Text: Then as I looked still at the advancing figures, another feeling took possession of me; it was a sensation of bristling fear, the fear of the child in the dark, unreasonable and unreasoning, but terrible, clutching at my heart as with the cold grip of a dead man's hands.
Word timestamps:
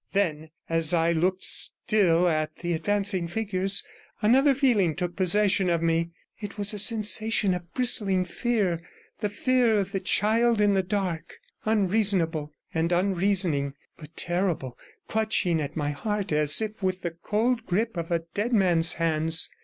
Then 0.13 0.49
as 0.67 0.95
I 0.95 1.11
looked 1.11 1.43
still 1.43 2.27
at 2.27 2.55
the 2.55 2.73
advancing 2.73 3.27
figures, 3.27 3.83
another 4.19 4.55
feeling 4.55 4.95
took 4.95 5.15
possession 5.15 5.69
of 5.69 5.83
me; 5.83 6.09
it 6.39 6.57
was 6.57 6.73
a 6.73 6.79
sensation 6.79 7.53
of 7.53 7.71
bristling 7.75 8.25
fear, 8.25 8.81
the 9.19 9.29
fear 9.29 9.75
of 9.77 9.91
the 9.91 9.99
child 9.99 10.59
in 10.59 10.73
the 10.73 10.81
dark, 10.81 11.35
unreasonable 11.65 12.51
and 12.73 12.91
unreasoning, 12.91 13.75
but 13.95 14.17
terrible, 14.17 14.75
clutching 15.07 15.61
at 15.61 15.77
my 15.77 15.91
heart 15.91 16.31
as 16.31 16.59
with 16.81 17.03
the 17.03 17.11
cold 17.11 17.67
grip 17.67 17.95
of 17.95 18.09
a 18.09 18.23
dead 18.33 18.53
man's 18.53 18.93
hands. 18.93 19.51